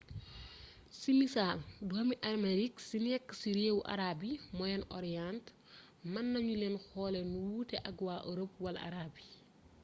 ci 0.99 1.09
misaal 1.21 1.59
doomi 1.89 2.15
amerique 2.33 2.79
ci 2.87 2.97
nekk 3.05 3.25
ci 3.39 3.49
réewu 3.57 3.81
arab 3.93 4.19
yi 4.29 4.33
moyen-orient 4.57 5.45
mën 6.11 6.25
nañu 6.33 6.53
leen 6.61 6.75
xoolee 6.85 7.25
nu 7.31 7.39
wuute 7.49 7.77
ak 7.89 7.95
waa 8.05 8.25
europe 8.29 8.55
wala 8.63 8.79
arabe 8.89 9.21
yi 9.29 9.33